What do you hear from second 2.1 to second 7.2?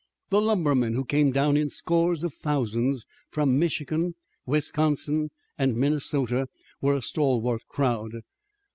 of thousands from Michigan, Wisconsin and Minnesota, were a